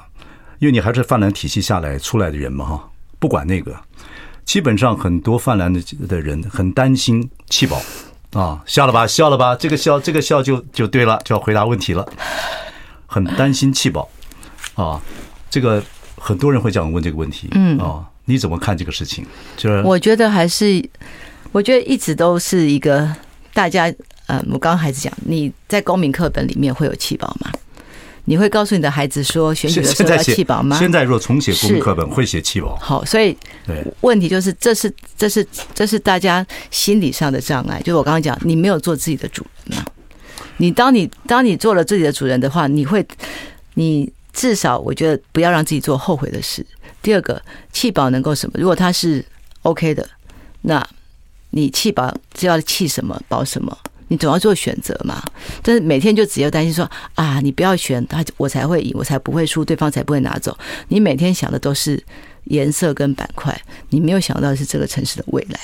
[0.63, 3.77] 因为你还是泛蓝体系下来出来的人嘛，哈，不管那个，
[4.45, 7.83] 基本上很多泛蓝的的人很担心气保
[8.33, 12.07] 啊，笑了吧，笑了吧，这个笑，这个笑就就对了，就要回答问题了，
[13.07, 14.09] 很担心气保
[14.77, 15.03] 啊，
[15.51, 15.83] 这个
[16.17, 17.77] 很多人会这样问这个问题，嗯。
[17.81, 19.27] 啊，你怎么看这个事情？
[19.57, 20.89] 就是我觉得还是，
[21.51, 23.13] 我觉得一直都是一个
[23.53, 23.93] 大家，
[24.29, 27.51] 呃，我刚刚还是讲你在公民课本里面会有气保吗？
[28.25, 30.79] 你会告诉你的孩子说，选举的时候要弃保吗？
[30.79, 32.77] 现在若重写公民课本，会写弃保。
[32.77, 33.37] 好，所以
[34.01, 37.81] 问题就是，这是这是这是大家心理上的障碍。
[37.81, 39.85] 就是我刚刚讲，你没有做自己的主人嘛。
[40.59, 43.05] 你当你当你做了自己的主人的话，你会
[43.75, 46.65] 你至少我觉得不要让自己做后悔的事。
[47.03, 48.55] 第二个，弃保能够什么？
[48.57, 49.25] 如果他是
[49.63, 50.09] OK 的，
[50.61, 50.87] 那
[51.51, 53.77] 你弃保就要弃什么保什么？
[54.13, 55.25] 你总要做选择嘛。
[55.63, 60.57] 但是每天就只有担心说啊，你不要选他，我才会赢，我才不会输，对方才不会拿走。
[60.89, 62.01] 你每天想的都是
[62.45, 65.59] 颜色跟板块，你没有想到的是这个城市的未来。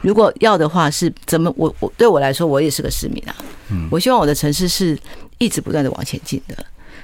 [0.00, 1.52] 如果要的话，是怎么？
[1.56, 3.34] 我我对我来说，我也是个市民啊。
[3.70, 4.98] 嗯，我希望我的城市是
[5.36, 6.56] 一直不断的往前进的，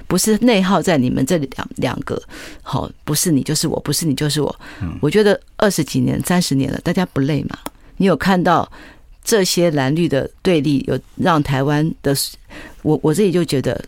[0.07, 2.20] 不是内耗在你们这两两个。
[2.62, 4.55] 好，不是你就是我，不是你就是我。
[5.00, 7.59] 我觉得二十几年、三十年了，大家不累吗？
[7.96, 8.70] 你有看到
[9.24, 12.14] 这些蓝绿的对立，有让台湾的
[12.82, 13.82] 我我自己就觉得，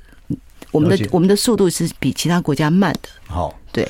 [0.73, 3.09] 我们的我们的速度是比其他国家慢的。
[3.29, 3.87] 好，对。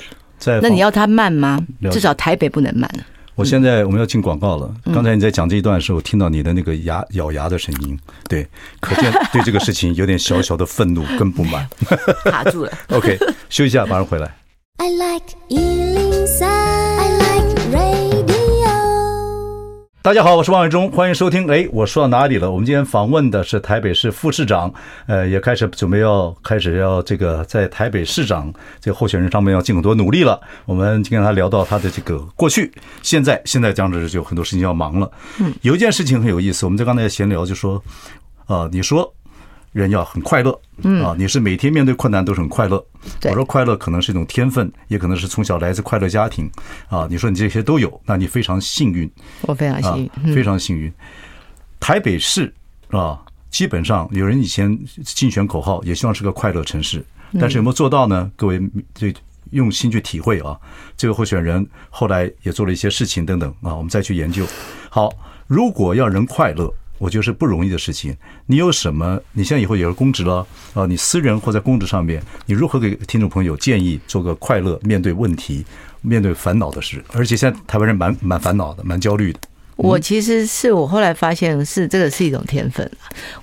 [0.61, 1.59] 那你要它慢吗？
[1.91, 2.89] 至少台北不能慢。
[3.35, 4.75] 我现在我们要进广告了。
[4.93, 8.47] 刚才你在讲这一段的时候，听到你的那个牙咬牙的声音，对，
[8.81, 11.67] 可见 对这个事情有点小小的愤怒跟不满。
[12.31, 12.73] 卡住了。
[12.93, 14.37] OK，休息一下，马上回来。
[14.79, 15.35] I like
[20.07, 21.51] 大家好，我是王伟忠，欢迎收听。
[21.51, 22.49] 哎，我说到哪里了？
[22.49, 24.73] 我们今天访问的是台北市副市长，
[25.07, 30.41] 呃，也开始准备要开始要这个在台北市长这个候选人上面要尽很多努力了。
[30.65, 35.11] 我们今天跟他聊到他的这个过去、现在，现在这样子就有很多事情要忙了。
[35.41, 37.83] 嗯，有一件事情很有意思，我们在刚才闲聊就说，
[38.47, 39.13] 啊，你说。
[39.77, 42.83] 人要很快乐，嗯啊，你是每天面对困难都是很快乐。
[43.25, 46.51] 我说快乐可能是一种天分，也可能是从小来自快乐家庭，
[46.89, 49.11] 啊，你说你这些都有，那你非常幸运。
[49.43, 50.91] 我非常幸运，非常幸运。
[51.79, 52.51] 台北市
[52.89, 57.05] 啊，基本上有人以前竞选口号也希望是个快乐城市，
[57.39, 58.33] 但是有没有做到呢？
[58.35, 58.59] 各位
[58.95, 59.13] 这
[59.51, 60.59] 用心去体会啊。
[60.97, 64.47] 这个候选人后来也做了一些事情等等啊，我们再去研究。
[64.89, 65.13] 好，
[65.47, 66.73] 如果要人快乐。
[66.99, 68.17] 我觉得是不容易的事情。
[68.47, 69.21] 你有什么？
[69.33, 70.87] 你现在以后也是公职了啊！
[70.87, 75.65] 你私人或在公职上面，你如何给听众朋友建议做个快乐面对问题、
[76.01, 77.05] 面对烦恼的事？
[77.13, 79.41] 而且现在台湾人蛮蛮烦恼的，蛮焦虑的。
[79.77, 82.91] 我其实是我后来发现是这个是一种天分。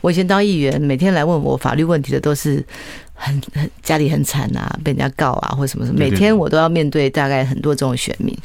[0.02, 2.66] 我以前当议员，每天来问我法律问题的都是
[3.14, 6.00] 很很家里很惨啊，被人家告啊，或什么什么。
[6.00, 8.36] 每天我都要面对大概很多这种选民。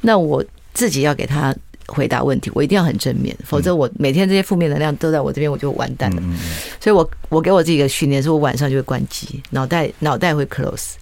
[0.00, 0.42] 那我
[0.72, 1.54] 自己要给他。
[1.86, 6.22] 回答问题，我一定要很正面，否则我每天这些负面能量都在我这边，我就完蛋了。
[6.80, 10.94] 所以我我给我自己一个训练，是我晚上就会关机，脑袋脑袋会 close，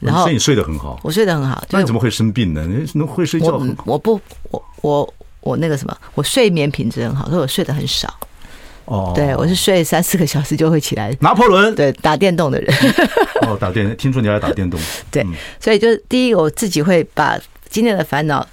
[0.00, 1.62] 然后所以你睡得很好，我睡得很好。
[1.70, 2.66] 那你怎么会生病呢？
[2.66, 3.48] 你能会睡觉？
[3.48, 4.18] 我我不
[4.50, 8.12] 我我我那个什么，我睡眠品质很好，所以我睡得很少。
[8.86, 11.14] 哦，对我是睡三四个小时就会起来。
[11.20, 12.74] 拿破仑，对打电动的人。
[13.46, 14.80] 哦，打电，听说你爱打电动。
[15.10, 15.24] 对，
[15.60, 18.46] 所以就是第一，我自己会把今天的烦恼。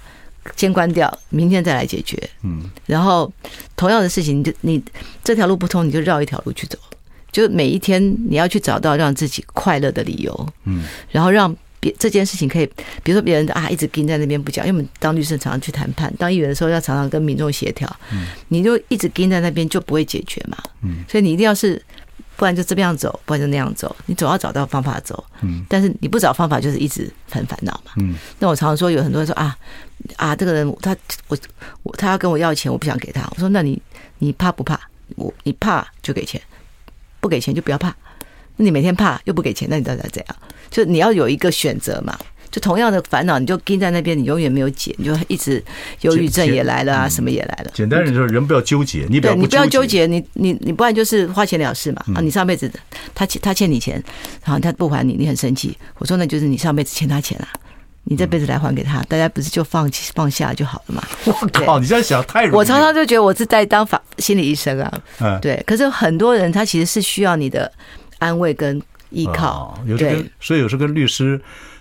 [0.56, 2.18] 先关掉，明天再来解决。
[2.42, 3.30] 嗯，然后
[3.76, 4.82] 同样的事情，你就你
[5.22, 6.78] 这条路不通，你就绕一条路去走。
[7.30, 10.48] 就每一天你要去找到让自己快乐的理由。
[10.64, 12.66] 嗯，然后让别这件事情可以，
[13.02, 17.88] 比如说别人啊一直盯在那边不讲，因为我们当律师常常去谈判，当议员的时候要常常跟民众协调。
[18.12, 20.58] 嗯，你就一直盯在那边就不会解决嘛。
[20.82, 21.80] 嗯，所以你一定要是。
[22.40, 25.22] 不然就这样走，不然就那样走，你总要找到方法走。
[25.42, 27.92] 嗯，但是你不找方法，就是一直很烦恼嘛。
[27.98, 29.54] 嗯，那我常常说，有很多人说啊
[30.16, 30.96] 啊，这个人他
[31.28, 31.36] 我
[31.82, 33.28] 我他要跟我要钱，我不想给他。
[33.34, 33.78] 我说，那你
[34.20, 34.80] 你怕不怕？
[35.16, 36.40] 我你怕就给钱，
[37.20, 37.94] 不给钱就不要怕。
[38.56, 40.36] 那你每天怕又不给钱，那你到底要怎样？
[40.70, 42.18] 就你要有一个选择嘛。
[42.50, 45.62] 就同样的烦恼，你就盯在那边，你永远没有解，你就一直
[46.00, 47.70] 忧郁症也来了啊，什么也来了。
[47.72, 52.04] 简单的说，人不要纠结，你不要你不要纠结，你你你不然就是花钱了事嘛。
[52.14, 52.68] 啊，你上辈子
[53.14, 54.02] 他欠他欠你钱，
[54.44, 55.76] 然后他不还你，你很生气。
[55.98, 57.46] 我说那就是你上辈子欠他钱了，
[58.04, 61.06] 你这辈子来还给他，大家不是就放弃放下就好了嘛？
[61.26, 62.56] 我靠，你这样想太容易。
[62.56, 65.02] 我常常就觉得我是在当法心理医生啊。
[65.20, 65.62] 嗯，对。
[65.64, 67.70] 可是很多人他其实是需要你的
[68.18, 69.78] 安慰跟依靠。
[69.86, 71.40] 有时候，所以有时候跟律师。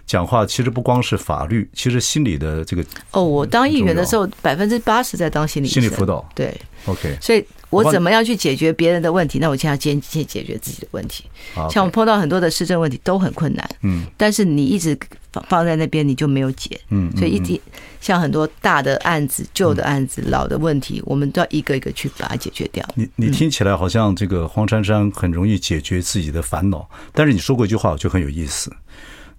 [0.10, 6.28] 讲话其实不光是法律，其实心理的这个哦，我当议员的时候，百分之八十在当心理心理辅导。
[6.34, 6.52] 对
[6.88, 9.38] ，OK，所以我怎么样去解决别人的问题？
[9.38, 11.26] 那我现在先先解决自己的问题。
[11.70, 14.98] 像我碰到很多的市政问题都很困难，嗯，但是你一直
[15.32, 17.62] 放放在那边，你就没有解，嗯，所以一直
[18.02, 22.84] 像很多大的案子、旧的案子、老的问题，我们都要一个一个去把它解决掉。
[22.96, 28.74] 你你听起来好像这个黄珊珊很容易解决自己的烦恼，但是你说过一句话，我就很有意思。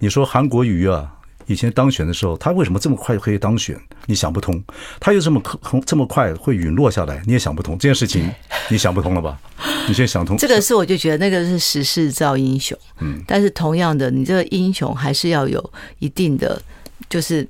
[0.00, 1.14] 你说韩国瑜啊，
[1.46, 3.78] 以前当选的时候，他为什么这么快可以当选？
[4.06, 4.60] 你想不通。
[4.98, 7.76] 他又这么可这么快会陨落下来，你也想不通。
[7.78, 8.28] 这件事情
[8.70, 9.38] 你想不通了吧？
[9.86, 10.38] 你先想通。
[10.38, 12.76] 这个是我就觉得那个是时势造英雄。
[13.00, 13.22] 嗯。
[13.26, 16.60] 但是同样的，你这个英雄还是要有一定的，
[17.10, 17.46] 就是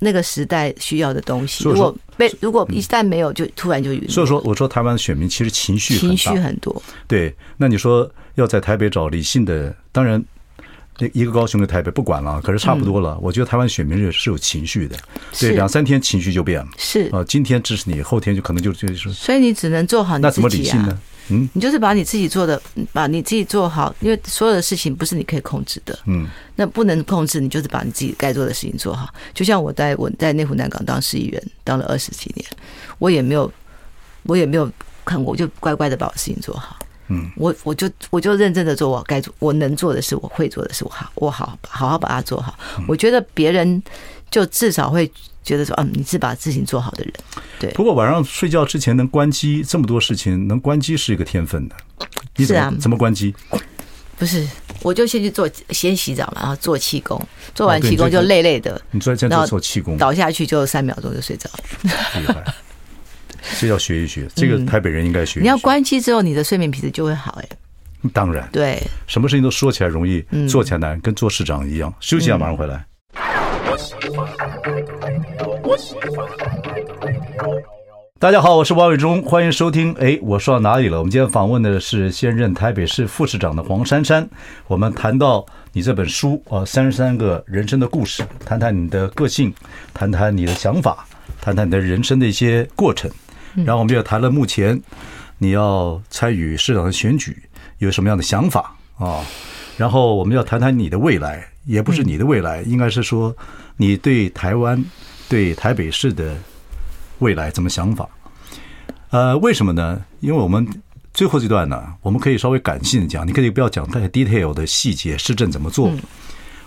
[0.00, 1.62] 那个时代需要的东西。
[1.62, 4.08] 如果被如果一旦没有，就突然就陨落。
[4.08, 6.82] 所以说，我说台湾选民其实情绪情绪很多。
[7.06, 10.20] 对，那你说要在台北找理性的，当然。
[11.12, 13.18] 一个高雄的台北不管了，可是差不多了。
[13.20, 14.96] 我觉得台湾选民是是有情绪的，
[15.38, 16.68] 对，两三天情绪就变了。
[16.76, 19.12] 是啊，今天支持你，后天就可能就就是。
[19.12, 20.28] 所以你只能做好你自己啊。
[20.28, 21.00] 那怎么理性呢？
[21.28, 22.60] 嗯，你就是把你自己做的，
[22.92, 25.98] 把你自己做好，因为所有的事情不是你可以控制的。
[26.06, 29.08] 嗯，那不能控制，你就是把你自己该做的事情做好。
[29.32, 32.44] 就像我在我在内湖南港当市议员，当了二十几年，
[32.98, 33.50] 我也没有，
[34.24, 34.70] 我也没有
[35.04, 36.76] 看过，我就乖乖的把我事情做好。
[37.08, 42.58] 嗯，我我就我就认真的做我该做我能做的事，我会做的事，我好我好好好把它做好。
[42.86, 43.82] 我觉得别人
[44.30, 45.10] 就至少会
[45.42, 47.12] 觉得说，嗯，你是把事情做好的人。
[47.58, 47.70] 对。
[47.72, 51.76] 不过晚上睡觉之前能关机，这么多事情能关机是一个天分的。
[52.44, 52.72] 是啊。
[52.80, 53.34] 怎么关机？
[54.18, 54.46] 不是，
[54.82, 57.20] 我就先去做，先洗澡嘛，然后做气功，
[57.54, 58.80] 做完气功就累累的。
[58.92, 62.54] 你昨天在做气功，倒下去就三秒钟就睡着了。
[63.58, 65.40] 这要学一学，这个台北人应该学。
[65.40, 67.38] 你要关机之后，你的睡眠品质就会好。
[67.40, 67.48] 哎，
[68.12, 71.92] 当然，对，什么事情都说起来容易，做起来难，跟做市长一样。
[72.00, 72.84] 休息一下，马上回来。
[78.18, 79.92] 大家好，我是王伟忠，欢迎收听。
[79.94, 80.98] 哎，我说到哪里了？
[80.98, 84.28] 我们今天访问的是现任台北市副市长的黄珊珊。
[84.68, 89.52] 我们谈到你这本书啊，三十三个人生的故事，谈谈你的个性，
[89.92, 91.04] 谈谈你的想法，
[91.40, 93.10] 谈谈你的人生的一些过程。
[93.54, 94.80] 然后我们也谈了目前
[95.38, 97.42] 你要参与市长的选举
[97.78, 99.24] 有什么样的想法啊？
[99.76, 103.34] 然后我们要谈谈你的未来，也不是你的未来，应该是说
[103.76, 104.82] 你对台湾、
[105.28, 106.36] 对台北市的
[107.18, 108.08] 未来怎么想法？
[109.10, 110.04] 呃，为什么呢？
[110.20, 110.66] 因为我们
[111.12, 115.90] 最后这段呢，我们可以稍微感性的讲，你可以不要讲太 detail 的细节，市政怎么做？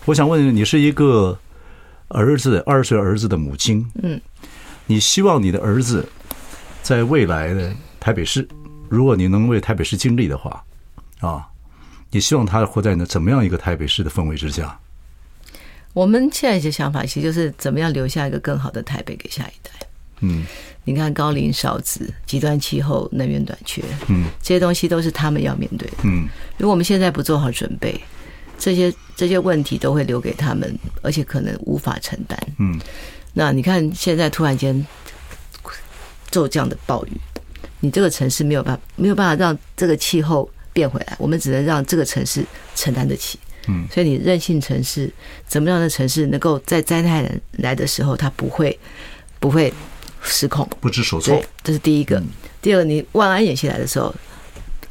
[0.05, 1.37] 我想问你，是一个
[2.09, 4.19] 儿子二十岁儿子的母亲，嗯，
[4.87, 6.07] 你希望你的儿子？
[6.85, 8.47] 在未来的台北市，
[8.89, 10.63] 如果你能为台北市尽力的话，
[11.19, 11.43] 啊，
[12.11, 14.79] 你希望他活在那怎么样一个台北市的氛围之下？
[15.93, 19.71] 我们现在一些想法，其实就是怎么样留下一个更好的台北给下一代。
[20.19, 20.45] 嗯，
[20.83, 25.97] 你看高龄少子、极端气候、能源短缺，嗯，这些东西都是他们要面对的。
[26.03, 26.27] 嗯，
[26.59, 27.99] 如果我们现在不做好准备，
[28.59, 32.39] 这些这些问题都会留给他们，而且可能无法承担。
[32.59, 32.79] 嗯，
[33.33, 34.85] 那你看现在突然间。
[36.31, 37.11] 受这样的暴雨，
[37.79, 43.39] 你这个城市没有办法，没有办法让这个气候变回来，我们只能让这个城市承担得起。
[43.67, 45.11] 嗯，所以你任性城市，
[45.47, 48.77] 怎么样的城市能够在灾难来的时候，它不会
[49.39, 49.73] 不会
[50.21, 51.41] 失控，不知所措。
[51.63, 52.21] 这是第一个。
[52.61, 54.13] 第二个，你万安演习来的时候。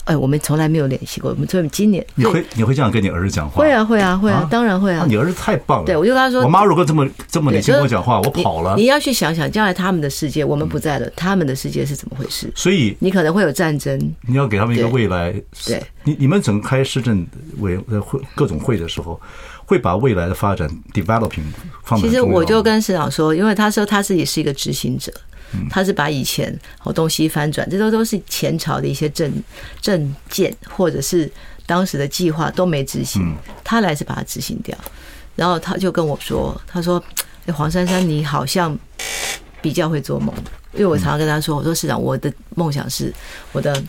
[0.04, 1.30] 哎，我们从来没有联系过。
[1.30, 3.62] 我们所以今年你会你会这样跟你儿子讲话？
[3.62, 5.06] 会啊会啊会啊，当然会啊。
[5.08, 5.86] 你儿子太棒了。
[5.86, 8.76] 对，我就跟他说，我妈如果这么这么年轻跟我讲话，我跑了。
[8.76, 12.52] 你要去想想，将来他们的世界，我们不在了，他们的世界是怎么回事？
[12.54, 13.98] 所以你可能会有战争。
[14.26, 15.32] 你要给他们一个未来。
[15.66, 17.26] 对，你你们整个开市政
[17.58, 19.18] 委会各种会的时候，
[19.64, 21.44] 会把未来的发展 developing
[21.82, 21.98] 放。
[21.98, 25.10] 其实我就跟市长说，因为他说他自己是一个执行者。
[25.70, 29.33] 他是把以前好东西翻转，这都都是前朝的一些政
[29.80, 31.30] 政见，或者是
[31.66, 34.76] 当时的计划都没执行，他来是把它执行掉。
[35.37, 37.02] 然后他就跟我说：“他说，
[37.46, 38.76] 哎，黄珊珊，你好像
[39.61, 40.35] 比较会做梦，
[40.72, 43.12] 因为我常常跟他说，我说市长，我的梦想是
[43.52, 43.83] 我的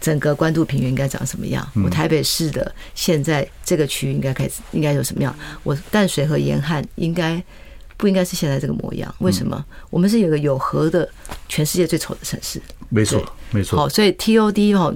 [0.00, 7.42] 整个关渡平原应该长什么样，我台北市的现在这个区域应该开始应该有什么样，我淡水和沿岸应该。”
[8.04, 9.64] 不应该是现在这个模样，为什么？
[9.88, 11.08] 我们是有个有核的，
[11.48, 12.60] 全世界最丑的城市。
[12.90, 13.78] 没错，没错。
[13.78, 14.92] 好，所以 TOD 哈。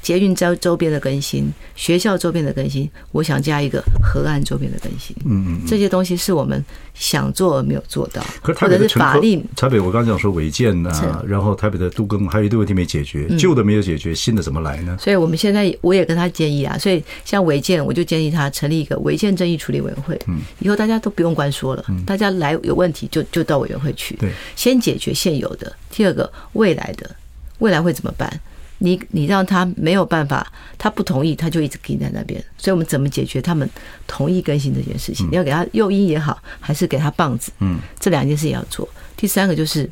[0.00, 5.14] 捷运周周边的更新，学校周边的更新，我想加一个河岸周边的更新。
[5.24, 8.24] 嗯嗯，这些东西是我们想做而没有做到。
[8.42, 14.96] 可是台北的法令，台北我刚刚讲说违建啊，然后台北的都更还有一堆问题没解决，旧的没有解决，新的怎么来呢？
[15.00, 20.18] 所以我们现在我也跟他建议啊，所以像违建，我就建议他成立一个违建争议处理委员会。
[20.26, 24.16] 嗯，以后大家都不用关说了，大家来有问题就就到委员会去。
[24.16, 25.74] 对，先解决现有的。
[25.90, 27.10] 第二个，未来的
[27.58, 28.40] 未来会怎么办？
[28.78, 32.42] 你你让他没有办法，他不同意，他就一直停在那边。
[32.56, 33.68] 所以我们怎么解决他们
[34.06, 35.28] 同意更新这件事情？
[35.30, 37.50] 你要给他诱因也好，还是给他棒子？
[37.58, 38.88] 嗯，这两件事也要做。
[39.16, 39.90] 第三个就是，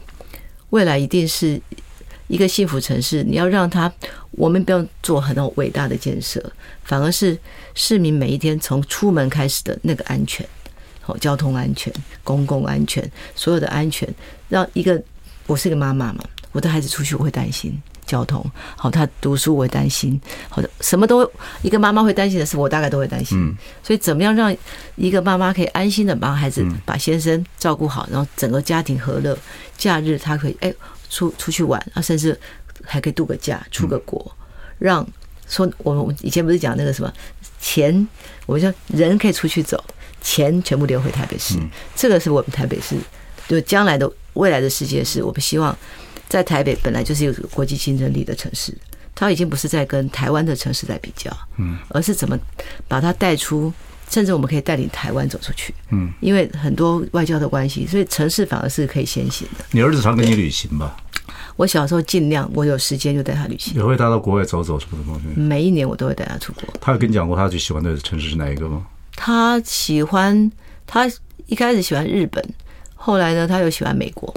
[0.70, 1.60] 未来一定是
[2.28, 3.24] 一个幸福城市。
[3.24, 3.92] 你要让他，
[4.30, 6.40] 我们不用做很多伟大的建设，
[6.84, 7.36] 反而是
[7.74, 10.46] 市民每一天从出门开始的那个安全，
[11.06, 11.92] 哦，交通安全、
[12.22, 14.08] 公共安全，所有的安全，
[14.48, 15.02] 让一个
[15.48, 17.76] 我是一个妈妈嘛，我的孩子出去我会担心。
[18.06, 18.44] 交通
[18.76, 21.28] 好，他读书我会担心，好的，什么都
[21.62, 23.54] 一个妈妈会担心的事，我大概都会担心。
[23.82, 24.54] 所以怎么样让
[24.94, 29.36] 一个妈妈可以安心的帮孩子把先生照顾好，然后整个家庭和乐，
[29.76, 30.72] 假日他可以哎
[31.10, 32.38] 出出去玩啊，甚至
[32.84, 34.30] 还可以度个假，出个国，
[34.78, 35.06] 让
[35.48, 37.12] 说我们以前不是讲那个什么
[37.60, 38.06] 钱，
[38.46, 39.82] 我们说人可以出去走，
[40.20, 41.58] 钱全部留回台北市。
[41.94, 42.96] 这个是我们台北市，
[43.48, 45.76] 就将来的未来的世界是我们希望
[46.36, 48.70] 在台北本来就是一个国际竞争力的城市，
[49.14, 52.38] 它已经不是在跟台湾的城市在比较，嗯，而是怎么
[52.86, 53.72] 把它带出。
[54.08, 59.64] 甚至我们可以带领台湾走出去，嗯，因为很多外交的关系，所以城市反而是可以先行的。
[59.72, 60.96] 你儿子常跟你旅行吧？
[61.56, 63.74] 我小时候尽量，我有时间就带他旅行。
[63.74, 65.40] 也会带到国外走走什么什么东西？
[65.40, 66.62] 每一年我都会带他出国。
[66.80, 68.86] 他有跟你讲过他最喜欢的城市是哪一个吗？
[69.16, 70.52] 他喜欢，
[70.86, 71.10] 他
[71.46, 72.44] 一开始喜欢日本，
[72.94, 74.32] 后来呢，他又喜欢美国。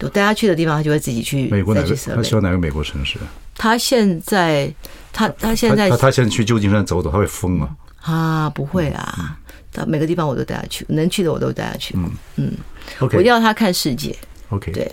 [0.00, 1.48] 我带他去的地方，他就会自己去。
[1.48, 1.88] 美国哪个？
[1.88, 3.18] 他喜欢哪个美国城市？
[3.54, 4.72] 他现在，
[5.12, 7.70] 他他现在他他现在去旧金山走走，他会疯啊。
[8.02, 9.38] 啊，不会啊！
[9.72, 11.94] 到每个地方我都带他去，能去的我都带他去。
[11.96, 12.52] 嗯嗯
[12.98, 14.16] ，OK，我要他看世界。
[14.48, 14.90] OK，对，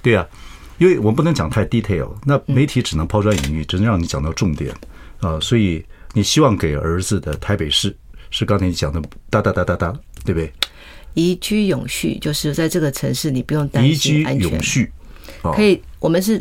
[0.00, 0.24] 对啊，
[0.78, 4.72] 因为我们不能讲太 detail，那媒体只能抛砖引玉，只能让你讲到重点
[5.18, 5.38] 啊。
[5.40, 7.94] 所以你希望给儿子的台北市
[8.30, 9.92] 是刚才你讲的哒哒哒哒哒，
[10.24, 10.52] 对不对？
[11.14, 14.46] 宜居永续，就是在这个城市你不用担心安全。
[14.46, 14.92] 宜居永续，
[15.42, 16.40] 可以，我们是。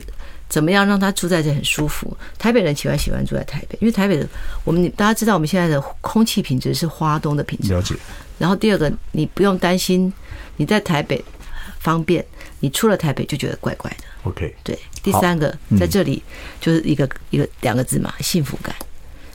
[0.50, 2.16] 怎么样让他住在这很舒服？
[2.38, 4.28] 台北人喜欢喜欢住在台北，因为台北的
[4.64, 7.74] 我们大家知道，我们现在的空气品质是花东的品质。
[7.74, 7.96] 了解。
[8.38, 10.14] 然后第二个，你不用担心
[10.58, 11.24] 你在台北
[11.80, 12.24] 方便，
[12.60, 14.04] 你出了台北就觉得怪怪的。
[14.26, 14.54] OK。
[14.64, 14.78] 对。
[15.02, 16.22] 第三个，在这里
[16.62, 18.76] 就是一个一个两个字嘛，幸福感。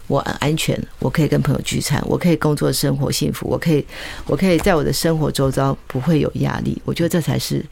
[0.08, 3.86] 我很安全，我可以跟朋友聚餐，我可以工作生活幸福，我可以
[4.26, 6.82] 我可以在我的生活周遭不会有压力。
[6.84, 7.64] 我觉得这才是。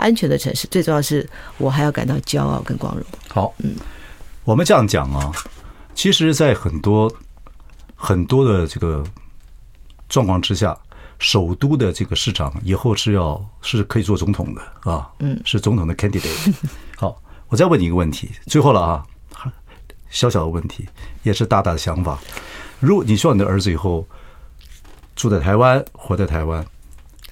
[0.00, 3.04] 安全的城市，最重要是我还要感到骄傲跟光荣。
[3.26, 3.74] 好，嗯，
[4.44, 5.32] 我们这样讲啊，
[5.92, 7.12] 其实，在很多
[7.96, 9.02] 很多的这个
[10.08, 10.78] 状况之下，
[11.18, 16.54] 首都的这个市长以后是要是可以做总统的啊，嗯，是总统的 candidate。
[16.96, 19.04] 好，我再问你一个问题，最后了啊，
[20.10, 20.88] 小小的问题，
[21.22, 22.18] 也是大大的想法。
[22.80, 24.06] 如果你希望你的儿子以后
[25.16, 26.64] 住在台湾，活在台湾。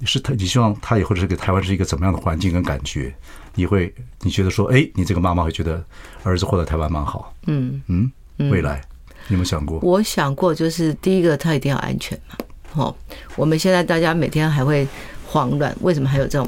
[0.05, 3.15] 是他，你希望他以后是给台湾是一个怎么样的环境跟感觉？
[3.55, 5.83] 你会你觉得说，哎，你这个妈妈会觉得
[6.23, 7.33] 儿子活在台湾蛮好？
[7.47, 8.13] 嗯嗯，
[8.51, 8.79] 未来
[9.27, 9.79] 你有没有想过？
[9.81, 12.37] 我想过，就是第一个，他一定要安全嘛。
[12.75, 12.95] 哦，
[13.37, 14.87] 我们现在大家每天还会
[15.25, 16.47] 慌乱，为什么还有这种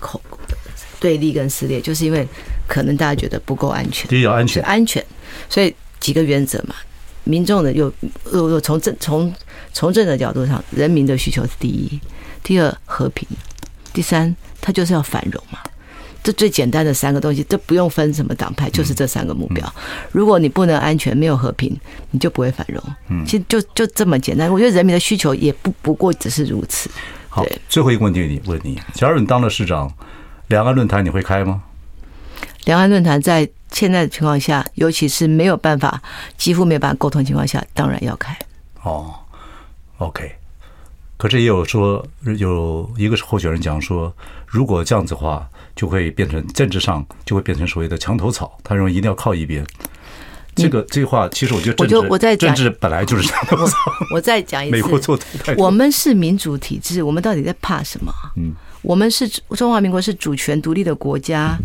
[0.00, 0.18] 口
[0.98, 1.82] 对立跟撕裂？
[1.82, 2.26] 就是因为
[2.66, 4.08] 可能大家觉得不够安全。
[4.08, 5.04] 第一要安全，安全。
[5.48, 6.74] 所以几个原则嘛，
[7.24, 7.92] 民众的又
[8.32, 9.32] 又又从政从
[9.72, 12.00] 从政的角度上，人民的需求是第一。
[12.42, 13.28] 第二和平，
[13.92, 15.58] 第三他就是要繁荣嘛，
[16.22, 19.74] 这最简单的三个东西，这不用分什么党派，就是这三个目标。
[20.12, 21.78] 如果你不能安全，没有和平，
[22.12, 22.82] 你就不会繁荣。
[23.08, 24.50] 嗯，其实就就这么简单。
[24.50, 26.88] 我觉得人民的需求也不不过只是如此。
[27.28, 29.92] 好，最后一个问题你问你，假如你当了市长，
[30.46, 31.62] 两岸论坛你会开吗？
[32.68, 36.02] 两岸论坛在现在的情况下，尤其是没有办法，
[36.36, 38.36] 几乎没有办法沟通情况下，当然要开。
[38.82, 39.14] 哦
[39.96, 40.30] ，OK。
[41.16, 42.06] 可是也有说，
[42.36, 44.14] 有一个候选人讲说，
[44.46, 48.58] 如果这样子的话，就会变成政治上就会变成所谓的墙头草。
[48.62, 49.66] 他认为一定要靠一边。
[50.54, 53.78] 这个这句话，其实我觉得政治我就我在讲，政治本来就是墙头草。
[54.14, 55.64] 我再讲一次，美国做的太多。
[55.64, 58.12] 我们是民主体制，我们到底在怕什么？
[58.36, 58.52] 嗯，
[58.82, 61.56] 我们是中华民国是主权独立的国家，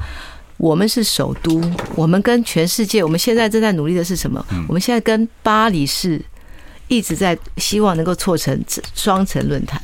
[0.63, 1.61] 我们是首都，
[1.93, 4.45] 我们跟全世界，我们现在正在努力的是什么？
[4.69, 6.21] 我们现在跟巴黎市。
[6.89, 9.81] 一直在希望能够促成双城论坛。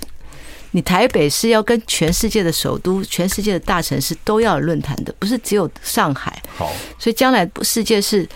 [0.72, 6.40] 你台北是要跟全世界的首都、全世界的大城市都要有论坛的，不是只有上海。
[6.56, 8.28] 好，所以将来世界是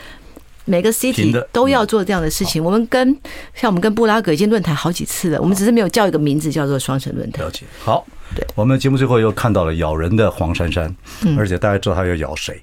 [0.65, 2.63] 每个 city 都要做这样的事情。
[2.63, 3.15] 我们跟
[3.53, 7.45] 像我们跟布拉格已经论坛好几次了，我们只是没有叫一个名字叫做双城论坛。
[7.45, 7.65] 了解。
[7.83, 10.93] 好，对，我们节目最后又看到了咬人的黄珊珊，
[11.38, 12.61] 而且大家知道他要咬谁？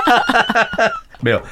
[1.20, 1.42] 没有。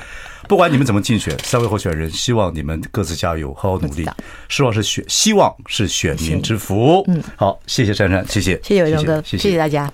[0.47, 4.07] 不管你们怎么竞选，三位候选人希望你们各自加油，好好努力。
[4.51, 7.03] 希望是选，希望是选民之福。
[7.09, 9.91] 嗯，好，谢谢珊珊，谢谢，谢谢伟忠哥，谢谢大家。